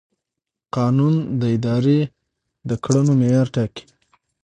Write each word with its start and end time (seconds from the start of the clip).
قانون 0.75 1.15
د 1.39 1.41
ادارې 1.55 1.99
د 2.69 2.71
کړنو 2.83 3.13
معیار 3.19 3.47
ټاکي. 3.55 3.83